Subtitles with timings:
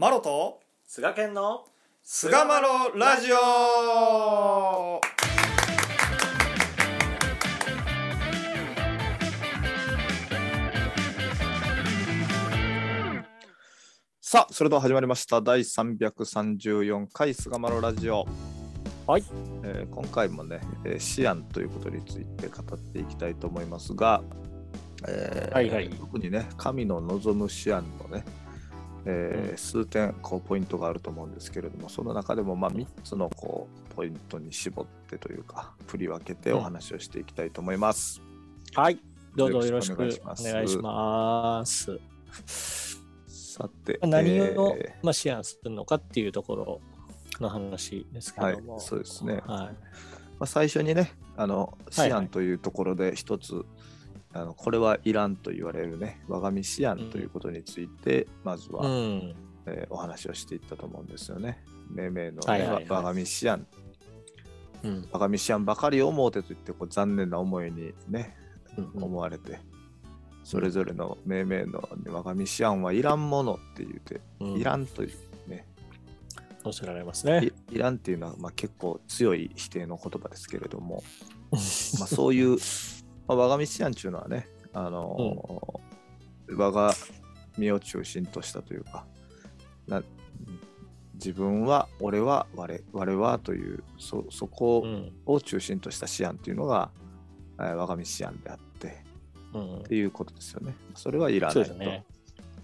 [0.00, 1.64] マロと菅健の
[2.04, 5.00] 菅マロラジオ。
[14.20, 15.42] さあそれでは始まりました。
[15.42, 18.24] 第334回菅マロラジオ。
[19.08, 19.24] はい、
[19.64, 24.22] えー今回もね、えーシアンということについて語っていきたいと思いますが、
[25.08, 25.90] えーはいはい。
[25.90, 28.24] 特にね神の望むシアンのね、
[29.08, 29.56] えーうん。
[29.56, 38.20] 数点こうポイントがあると思うんですけれどもその中でもまあ3つのこうポイントに絞ってというか振り分けてお話をしていきたいと思います。
[38.74, 39.00] はい。
[39.34, 40.42] どうぞよよろしくお願いします。
[40.42, 41.98] いします。
[43.26, 46.80] さて何を、えまあ、シェアするのかっていうところ
[47.40, 49.34] の話ですけども、はいそうですね。
[49.34, 49.42] はい。
[49.44, 49.74] ま
[50.40, 52.18] あ、最初にねあのシはいはい。
[52.20, 53.64] アンというところで一つ、
[54.32, 59.34] あのこれはいらんと言われるね我が身シアンということについて、まずは、うん。
[59.66, 61.62] えーお話をしていったと思うんですよね。
[61.90, 62.86] 命名の、ねはいはいはい。
[62.88, 63.66] 我が身シアン
[64.82, 65.08] うん。
[65.12, 68.36] 我が身シアンばかりを思うてといってこう残念な思いにね
[68.76, 69.60] うん思われて、
[70.44, 74.52] それぞれの命名の我が身シアンはいらんものって言うて、うん。
[74.56, 75.66] いらんというね。
[76.64, 77.50] おっしゃられますね。
[77.70, 81.02] いいらんっていうのは、まあ、結構強い否定の言葉ですけれども、
[81.52, 82.58] まあ、そういう、
[83.28, 86.94] まあ、我が身思案っていうのはね、あのー我が
[87.58, 89.04] 身を中心としたというか、
[89.86, 90.02] な
[91.14, 95.12] 自分は、俺は、我我はという、そそこうん。
[95.26, 96.90] を中心とした思案というのが、
[97.58, 99.04] えー我が身思案であって、
[99.52, 99.78] うん。
[99.80, 100.74] っていうことですよね。
[100.94, 101.74] それはいらないと。
[101.74, 102.06] ね。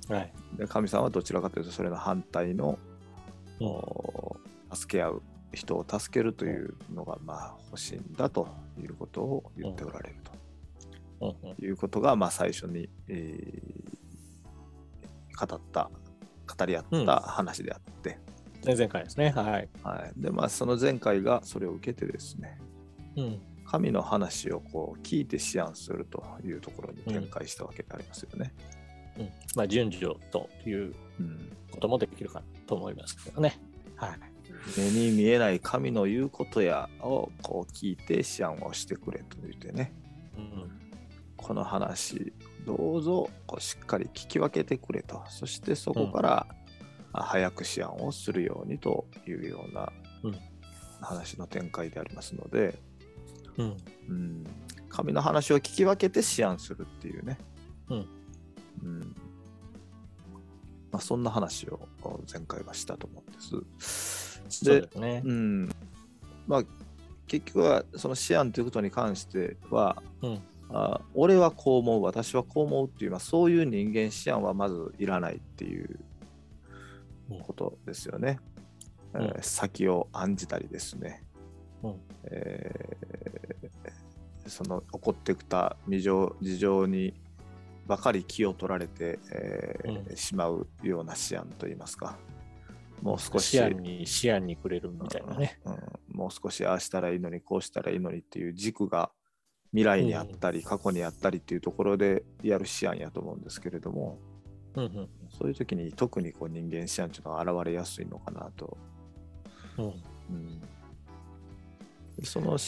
[0.09, 2.78] はい、で神様はどちらかというと、それの反対の、
[4.73, 8.49] 助け合う人を助けるというのがまあ欲しいんだと
[8.83, 10.44] いうことを言っておられるうんうんと
[11.65, 13.95] いうことがまあ最初に、えー
[15.34, 15.91] 語った
[16.56, 18.19] 語り合った話であって、
[18.65, 19.31] 前々回ですね。
[19.31, 22.59] はい、はい、でまあその前回がそれを受けてですね
[23.17, 23.43] うん。
[23.67, 28.53] 神の話をこう聞いて思案するというところに展開したわけでありますよね。
[29.19, 29.31] うん。
[29.56, 33.59] まあ、順序といううんこともできるかと思いますけどね。
[33.97, 34.11] はい。
[34.78, 39.93] 目に見えない神の言うことやをこう聞いて思案をしてくれと言ってね。
[40.37, 40.84] うん
[41.44, 42.32] この話
[42.66, 45.22] どうぞこうしっかり聞き分けてくれと。
[45.28, 46.47] そしてそこから、
[47.12, 50.38] あ早く思案をするようにというようなうん。
[51.03, 52.78] 話の展開でありますので、
[53.59, 53.77] うん。
[54.09, 54.47] うん、
[54.88, 57.37] 神の話を聞き分けて思案するっていうね、
[57.91, 58.09] うん。
[58.82, 59.16] うん。
[60.91, 61.87] まあ、そんな話を
[62.32, 63.41] 前回はしたと思うんで
[63.81, 64.41] す。
[64.49, 65.21] そうですね。
[65.22, 65.69] うん。
[66.47, 66.65] まあ、
[67.26, 72.02] 結局はその思案ということに関してはうんあ俺はこう思う。
[72.02, 76.00] 私はこう思うっていう、まあ、そういう人間思案はまずいらないっていう
[77.42, 78.38] ことですよね。
[79.12, 79.22] うん。
[79.22, 81.22] えー先を案じたりですね、
[81.82, 82.00] うん。
[82.25, 87.14] えーその起こってきた未情事情に
[87.86, 90.16] ばかり気を取られて、えーうん。
[90.16, 92.19] しまうような思案といいますか。
[93.02, 95.60] もう少し視野に視野にくれるみたいなね。
[95.64, 95.72] うん。
[95.75, 95.81] うん。
[96.08, 99.10] もう少しああしたらいいのにこうしたらいいのにっていう軸が
[99.75, 104.19] 未来にあったり、過去にあったりっていうところでやる思案やと思うんですけれども。
[104.77, 105.09] うんうん
[105.39, 108.77] そういう時に特にこう人間思案っていうのは現れやすいのかなと、
[109.79, 109.85] うん。
[109.87, 109.89] う
[110.33, 112.59] ん、でその思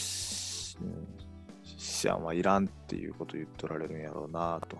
[2.13, 4.77] 案はいらんっていうことを言っておられるんやろうなと、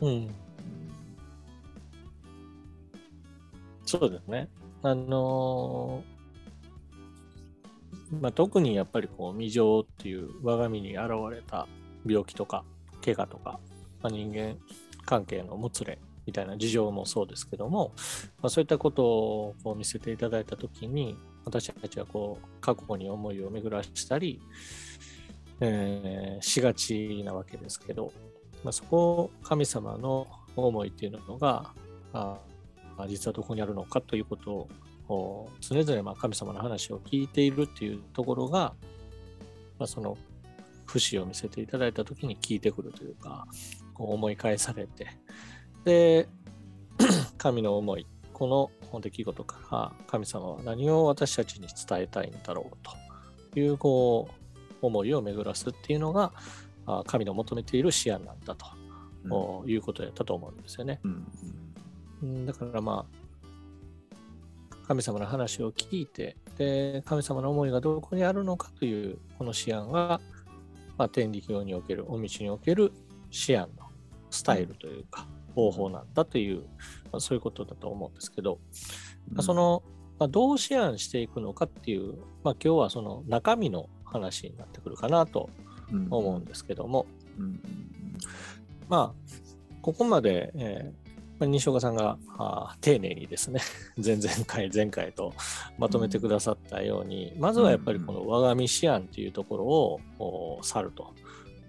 [0.00, 0.34] うん、うん。
[3.84, 4.48] そうですね。
[4.82, 6.15] あのー
[8.20, 11.66] まあ、特にやっぱりこう未情っていう我が身に現れた
[12.06, 12.64] 病気とか
[13.04, 13.58] 怪我とか、
[14.02, 14.56] まあ、人間
[15.04, 17.92] 関係のもつれみたいな事情もそうですけども、
[18.42, 24.40] まあ、そういったことをこう見せていただいたときに私たちはこう過去に思いを巡らしたり、
[25.60, 28.12] えーしがちなわけですけど、
[28.64, 31.72] まあ、そこを神様の思いっていうのが
[32.12, 32.38] あ
[32.98, 34.68] あ実はどこにあるのかということ
[35.08, 38.74] を常々まあ神様の話を聞いているっていうところが、
[39.78, 40.16] まあ、その
[40.86, 43.46] 節を見せていただいた時に聞いてくるというか
[43.94, 45.08] こう思い返されて
[45.84, 46.28] で
[47.38, 52.76] 神の思いこの出来事から神様は何を私たちに伝えたいんだろう
[53.52, 56.32] というこう思いを巡らすっていうのが
[56.86, 61.00] あ神の求めている思案なんだと、いうことやったと思うんですよね。
[61.02, 61.75] うんうん
[62.22, 63.26] だからまあ
[64.86, 70.20] 神様の話を聞いてで神様の思いがどこにあるのかというこの思案が、
[70.96, 72.92] まあ、天理教におけるお道における
[73.48, 73.86] 思案の
[74.30, 76.62] スタイルというか、方法なんだという、
[77.12, 78.58] まあ、そういうことだと思うんですけど、
[79.32, 79.82] まあ、その、
[80.18, 82.14] まあ、どう思案していくのかっていう、
[82.44, 85.50] まあ、今日はその中身の話になってくるかなと
[86.10, 87.06] 思うんですけども、
[88.88, 89.36] まあ
[89.82, 91.05] ここまで、えー
[91.40, 93.60] 西岡さんがあ丁寧にですね
[94.02, 95.34] 前々回前回と
[95.78, 99.64] まとめてくださったように、まずはやっぱりこの我が身思案というところ
[100.24, 101.14] を去ると。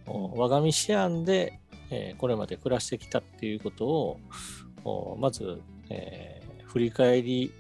[0.07, 1.59] 我が身思案で、
[1.89, 4.19] えー、これまで暮らしてきたっていうこと
[4.85, 7.51] をまず、えー、振り返り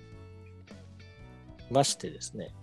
[1.69, 2.53] ましてですね。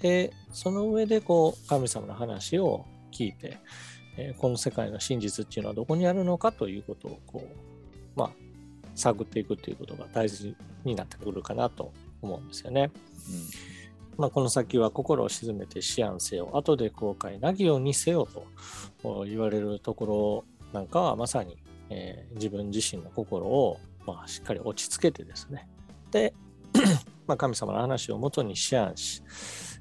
[0.00, 3.58] でその上でこう神様の話を聞いて、
[4.16, 8.30] えー、この世界の真実っていうのはどこにあるのかということをこうまあ
[8.94, 10.54] 探っていくということが大事
[10.84, 12.90] になってくるかなと思うんですよね。
[13.28, 13.72] うん
[14.18, 18.28] まあ、この先は心を鎮めて思案せよ、後で後悔なきようにせよ
[19.02, 21.56] と言われるところなんかはまさに、
[21.90, 25.68] えー、自分自身の心を、まあ、しっかり落ち着けてですね。
[26.10, 26.34] で、
[27.26, 29.22] まあ、神様の話をもとに思案し、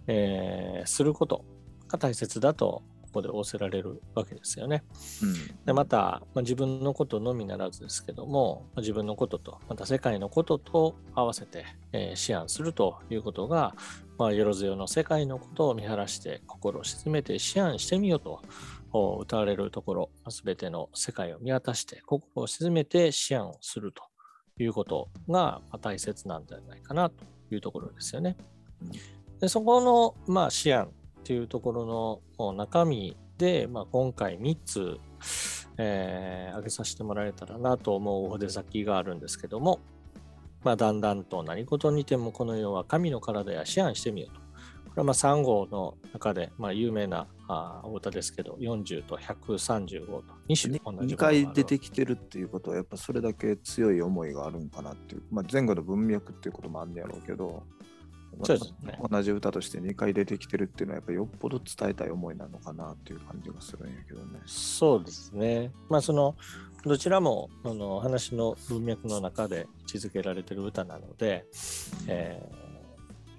[0.08, 1.44] えー、すること
[1.88, 4.84] が大切だとここで仰せられるわけですよね。
[5.22, 13.76] うん、でまた、まあ、自分のことのみならずですけども、まあ、自分のこととまた世界のことと合わせて、えー、思案するということが、
[14.18, 18.42] まあ、よろずよの世界のことを見晴らして心を鎮めて思案してみようと
[19.20, 24.04] 歌われるところ、すべての世界を見渡して心を鎮めて思案をすると
[24.58, 28.38] いうことが大切なんじゃないかなというところですよね。
[29.40, 30.90] でそこの、まあ、思案
[31.22, 35.00] っていうところの中身で、まあ、今回3つ、
[35.78, 39.80] えー、挙げさせてもらえたらなと思うお出先があるんですけども、
[40.64, 44.42] まあ、だんだんと何事にてもこの世は神の体や思案してみようと。
[44.92, 50.24] これはまあ3号の中で、まあ、有名なあお歌ですけど、40と135と。
[50.50, 57.64] 2種同じ2回出てきてるっていうことは、やっぱそれだけ強い思いがあるんかなっていう、まあ、前後の文脈っていうこともあるんやろうけど、
[58.44, 64.40] そうですね、同じ歌として2回出てきてるっていうのはやっぱりよっぽど伝えたい思いなのかなっていう感じがするんやけどね。
[64.46, 65.72] そうですね。
[65.90, 66.36] まあその
[66.84, 71.46] どちらもあの話の文脈の中で位置づけられてる歌なので、
[72.08, 72.42] え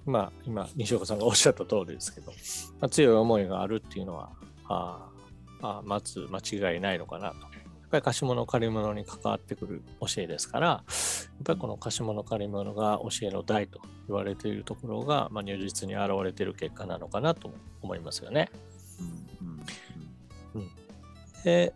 [0.05, 2.31] ー、まあ今西岡さんがおっしゃった通りですけど、
[2.79, 4.31] まあ、強い思いがあるっていうのは
[4.69, 5.09] あ
[5.61, 7.52] あまず間違いないのかなと
[7.93, 10.83] ぱり貸物借り物に関わってくる教えですから、やっ
[11.43, 18.49] ぱりこの貸物借り物が教えの代と言われているところが、まあ、如実に現れている結果なのかなと思いますよね。
[20.55, 20.69] うん、
[21.43, 21.73] で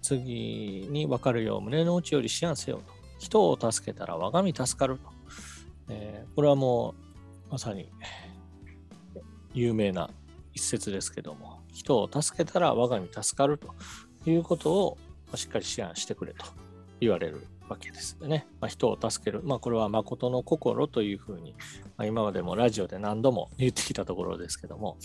[0.00, 2.96] 次に分かるよう胸の内より思案せよと。
[3.18, 5.10] 人を助けたら我が身助かると。
[5.88, 6.94] えー、これはも
[7.48, 7.90] うまさに
[9.54, 10.10] 有名な
[10.52, 13.74] 一節ですけども、人を助けたら我が身助かると
[14.26, 14.98] いうことを
[15.34, 16.44] しっかり思案してくれと
[17.00, 18.46] 言われるわけですよね。
[18.60, 19.42] まあ、人を助ける。
[19.42, 21.54] まあ、これは誠の心というふうに、
[21.96, 24.96] まあ、今までもラジオで何度も言ってきたところですけども、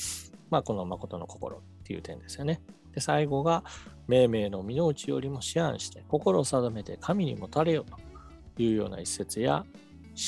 [0.50, 2.62] まあ、この誠の心っていう点ですよね。
[2.94, 3.63] で、最後が、
[4.07, 7.85] 命名の身の内よりも思案して、心を定めて神にもたれよ
[8.56, 9.65] というような一節や、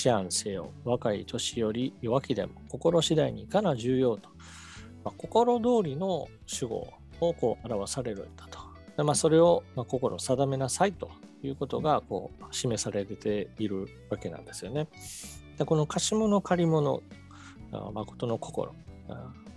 [0.05, 4.29] 思案せよ、若い年より弱きでも心次第にいかな重要と、
[5.03, 6.87] まあ、心通りの主語
[7.19, 8.62] をこう表されるんだと。
[8.97, 11.09] まあ、それを、まあ、心を定めなさいと
[11.41, 14.87] いうことがこう示されているわけなんですよね。
[15.57, 17.01] でこの貸し物借り物、
[17.93, 18.73] 誠の心、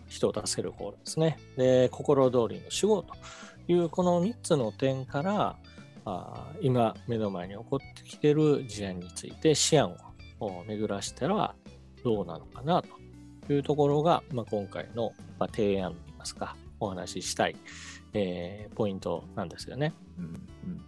[0.09, 1.39] 人を助ける心ですね。
[1.57, 3.15] で、心通りの主語と
[3.69, 5.57] いうこの3つの点から
[6.61, 9.97] 今目の前に起こってきている事案について思案
[10.41, 11.55] を巡らしたら
[12.05, 15.13] どうなのかなというところが、まあ、今回の、
[15.51, 17.57] 提案といいますかお話ししたい
[18.19, 19.93] えー、ポイントなんですよね。
[20.19, 20.87] うんうん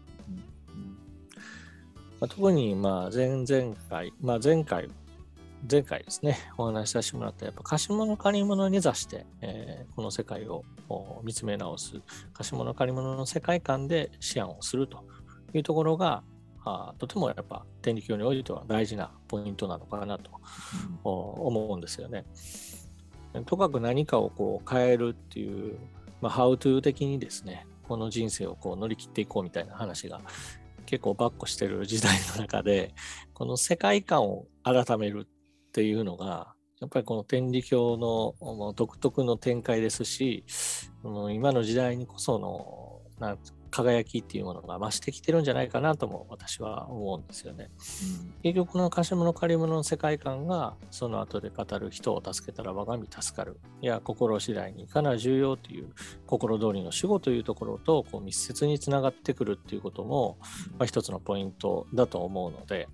[2.20, 4.88] まあ、特にまあ前々回、まあ、前回、
[5.70, 10.64] 前回ですね、お話しさせてもらった、やっぱ貸し物借り物に座して、えー、この世界を
[11.22, 12.00] 見つめ直す、
[12.32, 15.04] 貸し物借り物の世界観で思案をすると
[15.54, 16.24] いうところが、
[16.64, 20.30] あとてもやっぱ天理教においては大事なポイントなのかなと
[21.04, 22.24] 思うんですよね。
[23.46, 25.78] とかく何かをこう変えるっていう
[26.20, 30.20] まあ、ハウトゥー的にですね、この人生をこう乗り切っていこうみたいな話が
[30.86, 32.94] 結構ばっこしてる時代の中で、
[33.34, 40.44] この世界観を改めるっていうのが、やっぱりこの天理教の独特の展開ですし、
[41.02, 43.38] 今の時代にこその、なん
[43.70, 47.70] 輝きっていうものが増してきてるんじゃないかなとも私は思うんですよね。
[48.42, 55.92] 結局この貸し物借り物の世界観がその後で語る人を助けたら我が身助かるいや心次第にかなり重要という
[56.26, 60.38] 心通りの守護というところとこう密接につながってくるっていうことも、
[60.78, 62.86] まあ、一つのポイントだと思うのでや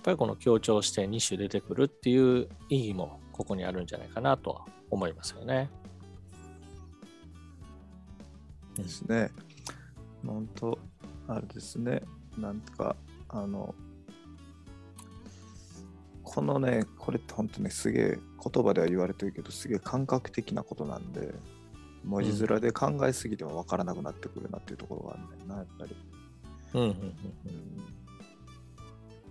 [0.00, 5.70] っぱりこの強調して2種出てくるっていう意義もここにあるんじゃないかなとは思いますよね。
[8.82, 9.30] ですね。
[10.26, 10.78] 本当
[11.26, 12.02] あれですね。
[12.36, 12.96] なんとか、
[13.28, 13.74] あの、
[16.22, 18.18] このね、これって本当にすげえ
[18.52, 21.34] 言葉では言われてるけど、すげえ感覚的なことなんで、
[22.04, 25.96] 文字面で考えすぎても分からなくなってくるなっていうところがあるんだよな、やっぱり。
[26.74, 26.94] うんうんうん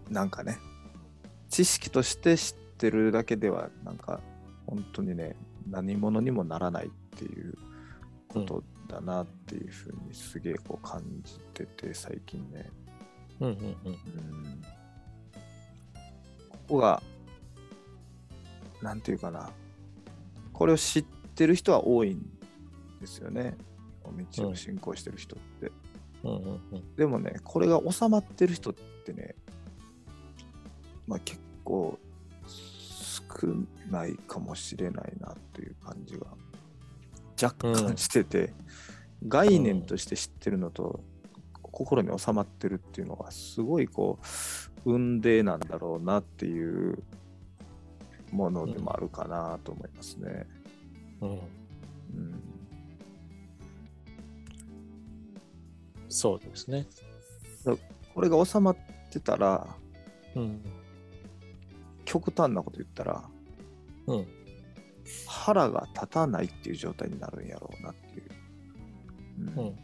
[0.07, 0.57] うん、なんかね、
[1.49, 4.19] 知識として知ってるだけでは、なんか
[4.65, 5.35] 本当にね、
[5.69, 7.55] 何者にもならないっていう
[8.27, 8.63] こと
[8.97, 12.69] だなっていうふうにすげえこう感じてて最近ね、
[13.39, 13.65] うんうんうん。
[13.65, 14.61] うん、
[16.49, 17.01] ここが
[18.81, 19.49] なんていうかな。
[20.53, 21.03] これを知っ
[21.35, 22.21] てる人は多いん
[22.99, 23.55] ですよね。
[24.35, 25.71] 道を信仰してる人って、
[26.23, 26.95] うんうんうん。
[26.95, 28.73] でもねこれが収まってる人っ
[29.05, 29.35] てね
[31.05, 31.99] まあ結構
[32.81, 33.47] 少
[33.91, 36.27] ないかもしれないなという感じが
[37.41, 38.53] 若干してて、
[39.27, 40.99] 概念として知ってるのと、
[41.77, 44.17] 心に収まってるっていうのがすごいこ
[44.85, 47.03] う運命なんだろうなっていう
[48.31, 50.47] ものでもあるかなと思いますね。
[51.21, 51.29] うん。
[51.29, 51.39] うん。
[56.09, 56.87] そうですね。
[58.15, 58.77] これが収まっ
[59.11, 59.67] てたら
[60.35, 60.61] うん。
[62.05, 63.23] 極端なこと言ったら
[64.07, 64.36] うん
[65.47, 68.25] 腹が立たないっていう状態になるんやろうなっていう。
[69.57, 69.75] うんうん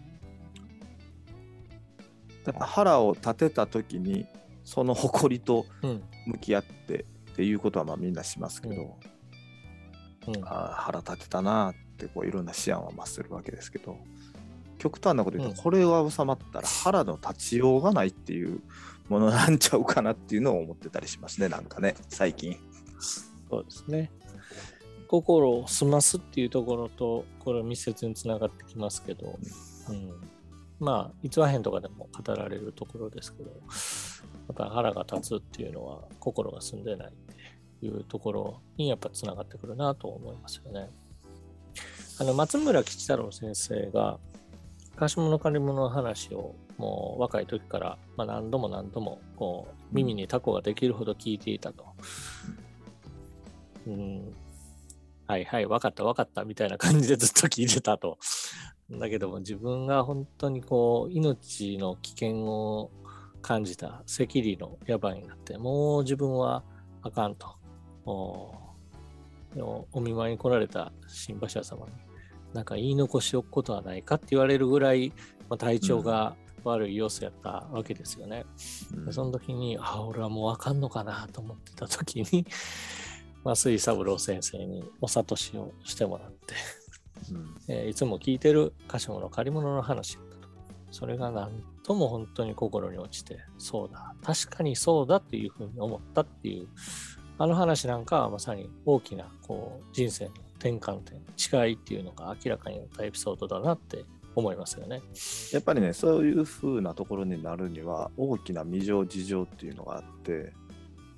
[2.46, 4.26] やっぱ腹を立てた時に
[4.66, 8.98] その誇りとうん向き合ってっていうことはまあみんなしますけど、
[10.28, 13.98] うんあー腹立てたなってこういろんな思案は増するわけですけど
[14.78, 18.60] 極端なこと言うと、うんこれが収まったら腹の立ちようがないっていう
[19.08, 22.58] ものなんちゃうかなっていうのを思ってたりしますねなんかね最近。
[23.50, 24.12] そうですね。
[25.14, 29.38] 心を澄ますっていうところと、これは密接につながってきますけど、
[29.90, 30.12] うん、
[30.80, 33.56] まあ、逸話編とかでも語られるところですけど、や
[34.54, 37.12] っぱ腹が立つっていうのは心が澄んでないっ
[37.80, 40.90] ていうところにやっぱつながってくるなと思いますよね。
[42.20, 44.18] あの松村吉太郎先生が
[44.96, 51.86] 貸し物借り物の話をもう若い時から、まあ、何度も何度もこう耳にタコができるほど聞いていたと。
[53.86, 54.34] うん、
[55.34, 58.20] はいはい、分かった分かったみたいな感じでずっと聞いてたと。
[58.92, 62.92] だけども自分が本当にこう命の危険を
[63.42, 66.64] 感じた赤痢の野蛮になってもう自分は
[67.02, 67.56] あかんと。
[68.06, 68.54] お
[69.56, 71.94] おお見舞いに来られた新馬車様に
[72.54, 75.14] なんか言い残しおくことはないかって言われるぐらい、
[75.50, 78.46] まあ、体調が悪い様子やったわけですよね。
[78.94, 82.46] うんでその時に、あ、俺はもうあかんのかなと思ってた時に、
[83.44, 86.56] まあ、水三郎先生にお諭しをしてもらって、
[87.32, 90.18] うんえーいつも聞いてる貸し物借り物の話。
[90.92, 96.68] それがなんとも本当に心に落ちて、そうだ、確かにそうだっていうふうに思ったっていう、
[97.40, 101.18] あの話なんかはまさに大きなこう人生の転換点、
[101.66, 105.02] 違いっていうのが明らかになったエピソードだなって思いますよね。
[105.52, 110.54] やっぱりねそういう風なところになるには大きな未情事情っていうのがあって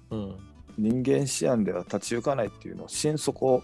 [0.09, 0.37] うん。
[0.77, 3.63] 人間思案では立ち行かないっていうのを心底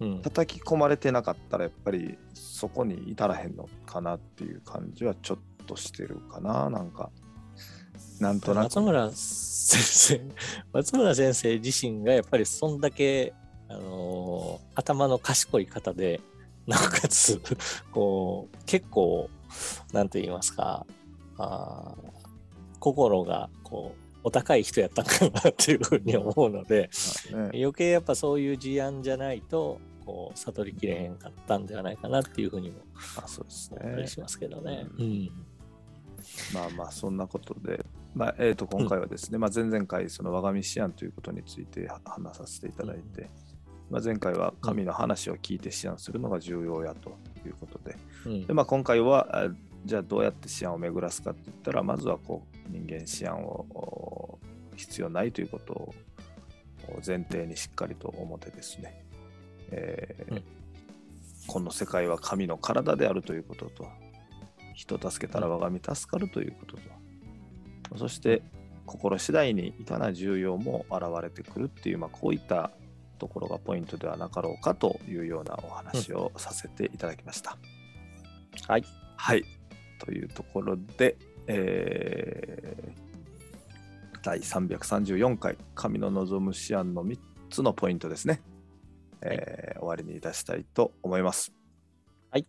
[0.00, 0.22] うん。
[0.22, 7.10] 叩き込まれてなかったらやっぱりそこに至らへんのかなっていう感じはちょっとしてるかななんか
[8.20, 10.20] なんとなく松村先生、
[10.72, 13.34] 松村先生自身がやっぱりそんだけ、
[13.68, 16.20] あのー頭の賢い方で、
[16.66, 17.40] なおかつ、
[17.92, 19.28] こう、結構、
[19.92, 20.86] なんと言いますか、
[21.38, 26.90] あー心が、こう、お高い人やったんかなっていうふうに思うので、
[27.30, 27.60] まあね。
[27.60, 32.78] 余計やっぱそういう事案じゃないと、こう、悟りきれへんかったんではないかなっていうふうにも
[33.16, 34.86] 思ったりしますけどね。
[34.98, 35.30] ううん。
[36.54, 43.28] まあまあそんなことで、まあえー、と今回はですね、まあ、前々回その我が身思案ということについては話させていただいて、
[43.90, 47.10] まあ、前回は神の話を聞いて思案するのが重要やと
[47.44, 47.96] いうことで。
[48.24, 48.46] うん。
[48.46, 49.48] で、まあ、今回はあ
[49.84, 54.38] じゃあどうやって思案を巡らすかって言ったらまずはこう人間思案をお
[54.76, 55.94] 必要ないということを
[57.06, 59.04] 前提にしっかりと思ってですね、
[59.70, 60.42] えーうん
[61.46, 63.86] この世界は神の体であるということと
[64.74, 66.76] 人助けたら我が身助かるということ
[67.90, 68.42] と、そして
[68.86, 72.72] 心次第にいかな重要も現れてくるっていう、まあ、こういった
[73.18, 77.56] ところがポイントではなかろうかというようなお話をさせていただきました。
[78.66, 78.84] はい。
[79.16, 79.44] はい。
[80.00, 83.04] というところで、えー
[84.22, 87.18] 第334回神の望む思案の3
[87.50, 88.40] つのポイントですね、
[89.20, 91.52] えー終わりにいたしたいと思います。
[92.30, 92.46] はい。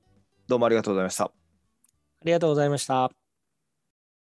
[0.48, 1.26] どうもありがとうございました。
[1.26, 1.32] あ
[2.24, 3.25] りがとうございました。